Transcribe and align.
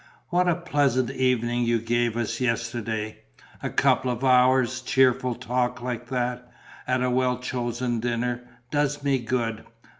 "What 0.29 0.47
a 0.49 0.55
pleasant 0.55 1.11
evening 1.11 1.63
you 1.63 1.77
gave 1.79 2.17
us 2.17 2.41
yesterday! 2.41 3.19
A 3.61 3.69
couple 3.69 4.09
of 4.09 4.23
hours' 4.23 4.81
cheerful 4.81 5.35
talk 5.35 5.79
like 5.79 6.07
that, 6.07 6.51
at 6.87 7.03
a 7.03 7.11
well 7.11 7.37
chosen 7.37 7.99
dinner, 7.99 8.41
does 8.71 9.03
me 9.03 9.19
good. 9.19 9.63